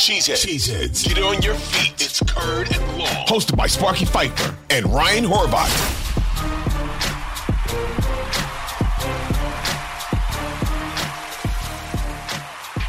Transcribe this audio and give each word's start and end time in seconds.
Cheeseheads. 0.00 0.46
Cheeseheads. 0.46 1.06
Get 1.06 1.22
on 1.22 1.42
your 1.42 1.54
feet. 1.54 1.92
It's 2.00 2.22
Curd 2.22 2.74
and 2.74 2.98
Long. 2.98 3.26
Hosted 3.26 3.54
by 3.54 3.66
Sparky 3.66 4.06
Fifer 4.06 4.56
and 4.70 4.86
Ryan 4.86 5.26
Horvat. 5.26 5.68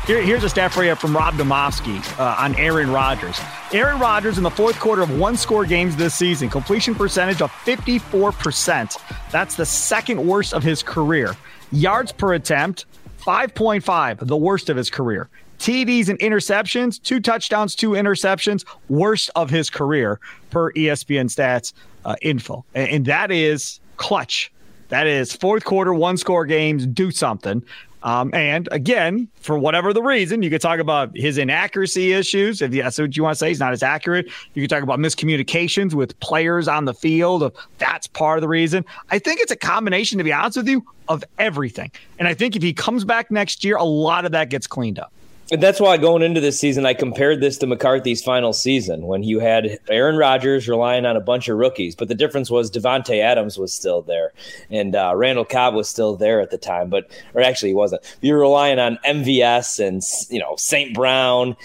Here, 0.08 0.22
here's 0.22 0.46
a 0.46 0.50
stat 0.50 0.72
for 0.72 0.86
you 0.86 0.96
from 0.96 1.14
Rob 1.14 1.34
Demovsky 1.34 2.00
uh, 2.18 2.38
on 2.40 2.56
Aaron 2.56 2.90
Rodgers. 2.90 3.38
Aaron 3.74 4.00
Rodgers 4.00 4.38
in 4.38 4.44
the 4.46 4.50
fourth 4.50 4.80
quarter 4.80 5.02
of 5.02 5.20
one 5.20 5.36
score 5.36 5.66
games 5.66 5.98
this 5.98 6.16
season, 6.16 6.50
completion 6.50 6.96
percentage 6.96 7.42
of 7.42 7.52
54%. 7.66 8.98
That's 9.32 9.56
the 9.56 9.66
second 9.66 10.26
worst 10.26 10.54
of 10.54 10.64
his 10.64 10.82
career. 10.82 11.36
Yards 11.74 12.14
per 12.14 12.36
attempt, 12.36 12.86
5.5, 13.20 14.26
the 14.26 14.38
worst 14.38 14.70
of 14.70 14.78
his 14.78 14.90
career. 14.90 15.30
TDs 15.62 16.10
and 16.10 16.18
interceptions, 16.18 17.00
two 17.00 17.20
touchdowns, 17.20 17.76
two 17.76 17.92
interceptions, 17.92 18.66
worst 18.90 19.30
of 19.36 19.52
his 19.52 19.70
career 19.70 20.20
per 20.50 20.72
ESPN 20.72 21.26
stats 21.26 21.74
uh, 22.04 22.16
info. 22.24 22.66
And, 22.74 22.90
and 22.90 23.06
that 23.06 23.30
is 23.30 23.80
clutch. 23.98 24.52
That 24.90 25.06
is 25.06 25.32
fourth 25.34 25.64
quarter, 25.64 25.94
one 25.94 26.18
score 26.18 26.48
games, 26.48 26.88
do 26.88 27.12
something. 27.12 27.64
Um, 28.02 28.34
and 28.34 28.68
again, 28.72 29.28
for 29.36 29.56
whatever 29.60 29.94
the 29.94 30.02
reason, 30.02 30.42
you 30.42 30.50
could 30.50 30.62
talk 30.62 30.80
about 30.80 31.16
his 31.16 31.38
inaccuracy 31.38 32.14
issues. 32.14 32.64
If 32.64 32.72
that's 32.72 32.98
what 32.98 33.16
you 33.16 33.22
want 33.22 33.36
to 33.36 33.38
say, 33.38 33.50
he's 33.50 33.60
not 33.60 33.72
as 33.72 33.84
accurate. 33.84 34.32
You 34.56 34.64
could 34.64 34.70
talk 34.72 34.82
about 34.82 34.98
miscommunications 34.98 35.94
with 35.94 36.20
players 36.22 36.68
on 36.68 36.86
the 36.86 36.96
field. 36.96 37.44
If 37.44 37.54
that's 37.78 38.08
part 38.08 38.40
of 38.40 38.42
the 38.42 38.48
reason. 38.48 38.84
I 39.12 39.20
think 39.20 39.40
it's 39.40 39.52
a 39.52 39.56
combination, 39.56 40.18
to 40.18 40.24
be 40.24 40.34
honest 40.34 40.58
with 40.58 40.68
you, 40.68 40.84
of 41.08 41.24
everything. 41.38 41.92
And 42.18 42.28
I 42.28 42.34
think 42.34 42.56
if 42.56 42.64
he 42.64 42.74
comes 42.74 43.06
back 43.06 43.30
next 43.30 43.64
year, 43.64 43.78
a 43.78 43.84
lot 43.84 44.26
of 44.26 44.32
that 44.32 44.50
gets 44.50 44.66
cleaned 44.66 44.98
up. 44.98 45.14
And 45.52 45.62
that's 45.62 45.82
why 45.82 45.98
going 45.98 46.22
into 46.22 46.40
this 46.40 46.58
season, 46.58 46.86
I 46.86 46.94
compared 46.94 47.42
this 47.42 47.58
to 47.58 47.68
McCarthy's 47.68 48.24
final 48.24 48.54
season 48.54 49.06
when 49.06 49.22
you 49.24 49.40
had 49.40 49.80
Aaron 49.90 50.16
Rodgers 50.16 50.70
relying 50.70 51.06
on 51.06 51.18
a 51.18 51.22
bunch 51.22 51.50
of 51.50 51.58
rookies. 51.58 51.94
But 51.94 52.08
the 52.08 52.16
difference 52.16 52.50
was 52.50 52.72
Davante 52.72 53.22
Adams 53.22 53.58
was 53.58 53.74
still 53.74 54.02
there, 54.02 54.32
and 54.70 54.96
uh, 54.96 55.12
Randall 55.14 55.44
Cobb 55.44 55.76
was 55.76 55.90
still 55.90 56.16
there 56.16 56.40
at 56.40 56.52
the 56.52 56.58
time. 56.58 56.90
But 56.90 57.12
or 57.34 57.42
actually, 57.42 57.72
he 57.72 57.76
wasn't. 57.76 58.02
You 58.22 58.34
were 58.34 58.40
relying 58.40 58.80
on 58.80 58.98
MVS 59.06 59.86
and 59.86 60.02
you 60.30 60.40
know 60.40 60.56
St. 60.56 60.94
Brown 60.94 61.58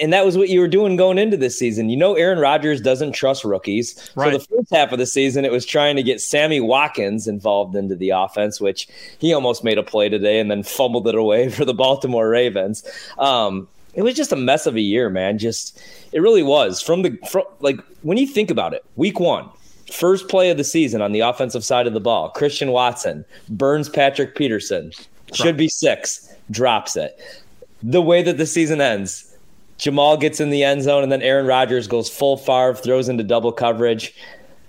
and 0.00 0.12
that 0.12 0.24
was 0.24 0.36
what 0.36 0.48
you 0.48 0.60
were 0.60 0.68
doing 0.68 0.96
going 0.96 1.18
into 1.18 1.36
this 1.36 1.58
season. 1.58 1.88
You 1.88 1.96
know, 1.96 2.14
Aaron 2.14 2.38
Rodgers 2.38 2.80
doesn't 2.80 3.12
trust 3.12 3.44
rookies. 3.44 3.94
Right. 4.14 4.32
So 4.32 4.38
the 4.38 4.44
first 4.44 4.70
half 4.70 4.92
of 4.92 4.98
the 4.98 5.06
season, 5.06 5.44
it 5.44 5.52
was 5.52 5.64
trying 5.64 5.96
to 5.96 6.02
get 6.02 6.20
Sammy 6.20 6.60
Watkins 6.60 7.26
involved 7.26 7.74
into 7.74 7.96
the 7.96 8.10
offense, 8.10 8.60
which 8.60 8.88
he 9.18 9.32
almost 9.32 9.64
made 9.64 9.78
a 9.78 9.82
play 9.82 10.08
today 10.08 10.38
and 10.38 10.50
then 10.50 10.62
fumbled 10.62 11.08
it 11.08 11.14
away 11.14 11.48
for 11.50 11.64
the 11.64 11.74
Baltimore 11.74 12.28
Ravens. 12.28 12.84
Um, 13.18 13.68
it 13.94 14.02
was 14.02 14.14
just 14.14 14.32
a 14.32 14.36
mess 14.36 14.66
of 14.66 14.76
a 14.76 14.80
year, 14.80 15.08
man. 15.08 15.38
Just 15.38 15.80
it 16.12 16.20
really 16.20 16.42
was. 16.42 16.82
From 16.82 17.02
the 17.02 17.18
from, 17.30 17.44
like 17.60 17.80
when 18.02 18.18
you 18.18 18.26
think 18.26 18.50
about 18.50 18.74
it, 18.74 18.84
week 18.96 19.18
one, 19.18 19.48
first 19.90 20.28
play 20.28 20.50
of 20.50 20.58
the 20.58 20.64
season 20.64 21.00
on 21.00 21.12
the 21.12 21.20
offensive 21.20 21.64
side 21.64 21.86
of 21.86 21.94
the 21.94 22.00
ball, 22.00 22.28
Christian 22.30 22.72
Watson 22.72 23.24
burns 23.48 23.88
Patrick 23.88 24.34
Peterson, 24.34 24.92
should 25.32 25.56
be 25.56 25.68
six, 25.68 26.34
drops 26.50 26.94
it. 26.94 27.18
The 27.82 28.02
way 28.02 28.22
that 28.22 28.36
the 28.36 28.46
season 28.46 28.82
ends, 28.82 29.25
Jamaal 29.78 30.20
gets 30.20 30.40
in 30.40 30.50
the 30.50 30.64
end 30.64 30.82
zone, 30.82 31.02
and 31.02 31.12
then 31.12 31.22
Aaron 31.22 31.46
Rodgers 31.46 31.86
goes 31.86 32.08
full 32.08 32.36
Favre, 32.36 32.74
throws 32.74 33.08
into 33.08 33.22
double 33.22 33.52
coverage. 33.52 34.14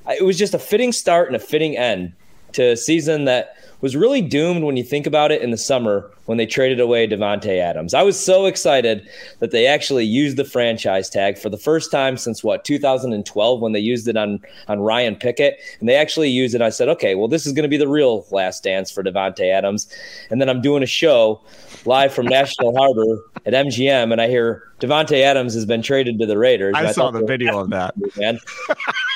It 0.10 0.24
was 0.24 0.38
just 0.38 0.54
a 0.54 0.60
fitting 0.60 0.92
start 0.92 1.28
and 1.28 1.36
a 1.36 1.40
fitting 1.40 1.78
end 1.78 2.14
to 2.58 2.72
a 2.72 2.78
season 2.78 3.26
that 3.26 3.56
was 3.82 3.96
really 3.96 4.22
doomed 4.22 4.64
when 4.64 4.76
you 4.76 4.84
think 4.84 5.06
about 5.06 5.32
it 5.32 5.42
in 5.42 5.52
the 5.52 5.58
summer 5.58 6.10
when 6.26 6.38
they 6.38 6.46
traded 6.46 6.80
away 6.80 7.08
Davante 7.08 7.60
Adams. 7.60 7.94
I 7.94 8.02
was 8.02 8.20
so 8.20 8.48
excited 8.48 9.08
that 9.40 9.52
they 9.52 9.68
actually 9.68 10.06
used 10.06 10.36
the 10.38 10.44
franchise 10.44 11.10
tag 11.10 11.38
for 11.38 11.50
the 11.50 11.58
first 11.58 11.92
time 11.92 12.18
since 12.18 12.44
what 12.44 12.66
2012 12.66 13.62
when 13.62 13.74
they 13.74 13.80
used 13.80 14.08
it 14.08 14.18
on 14.18 14.40
on 14.68 14.80
Ryan 14.80 15.16
Pickett 15.16 15.60
and 15.80 15.88
they 15.88 15.96
actually 15.96 16.30
used 16.30 16.56
it. 16.56 16.62
I 16.62 16.70
said, 16.70 16.90
okay, 16.90 17.14
well 17.14 17.28
this 17.28 17.46
is 17.46 17.54
going 17.54 17.64
to 17.64 17.70
be 17.70 17.78
the 17.78 17.88
real 17.88 18.26
last 18.32 18.64
dance 18.64 18.90
for 18.90 19.04
Davante 19.04 19.52
Adams. 19.52 19.88
And 20.32 20.42
then 20.42 20.50
I'm 20.50 20.62
doing 20.62 20.82
a 20.82 20.88
show 20.88 21.42
live 21.86 22.14
from 22.14 22.26
National 22.26 22.76
Harbor 22.78 23.20
at 23.46 23.54
MGM, 23.54 24.12
and 24.12 24.20
I 24.20 24.28
hear 24.28 24.64
Davante 24.80 25.22
Adams 25.22 25.54
has 25.54 25.66
been 25.66 25.82
traded 25.82 26.20
to 26.20 26.26
the 26.26 26.38
Raiders. 26.38 26.74
I, 26.76 26.88
I 26.88 26.92
saw 26.92 27.12
the 27.12 27.24
video 27.24 27.60
of 27.60 27.70
that. 27.70 27.94
Man. 28.18 28.40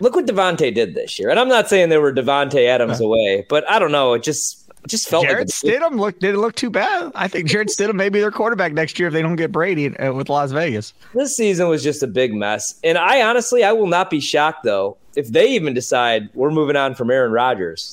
Look 0.00 0.16
what 0.16 0.26
Davante 0.26 0.74
did 0.74 0.94
this 0.94 1.18
year, 1.18 1.30
and 1.30 1.38
I'm 1.38 1.48
not 1.48 1.68
saying 1.68 1.88
they 1.88 1.98
were 1.98 2.12
Davante 2.12 2.66
Adams 2.66 2.94
uh-huh. 2.94 3.04
away, 3.04 3.46
but 3.48 3.68
I 3.70 3.78
don't 3.78 3.92
know. 3.92 4.14
It 4.14 4.22
just 4.22 4.68
it 4.84 4.88
just 4.88 5.08
felt 5.08 5.24
Jarrett 5.24 5.48
like 5.48 5.48
Stidham 5.48 5.98
looked 5.98 6.20
didn't 6.20 6.40
look 6.40 6.56
too 6.56 6.70
bad. 6.70 7.12
I 7.14 7.28
think 7.28 7.48
Jarrett 7.48 7.68
Stidham 7.68 7.94
may 7.94 8.08
be 8.08 8.20
their 8.20 8.32
quarterback 8.32 8.72
next 8.72 8.98
year 8.98 9.08
if 9.08 9.14
they 9.14 9.22
don't 9.22 9.36
get 9.36 9.52
Brady 9.52 9.96
uh, 9.96 10.12
with 10.12 10.28
Las 10.28 10.50
Vegas. 10.50 10.92
This 11.14 11.36
season 11.36 11.68
was 11.68 11.82
just 11.82 12.02
a 12.02 12.06
big 12.06 12.34
mess, 12.34 12.78
and 12.82 12.98
I 12.98 13.22
honestly 13.22 13.62
I 13.62 13.72
will 13.72 13.86
not 13.86 14.10
be 14.10 14.18
shocked 14.18 14.64
though 14.64 14.96
if 15.14 15.28
they 15.28 15.48
even 15.50 15.74
decide 15.74 16.30
we're 16.34 16.50
moving 16.50 16.76
on 16.76 16.94
from 16.94 17.10
Aaron 17.10 17.32
Rodgers. 17.32 17.90